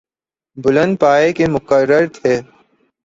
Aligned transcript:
بلند 0.57 0.93
پائے 0.99 1.31
کے 1.33 1.45
مقرر 1.47 2.03
تھے۔ 2.13 2.33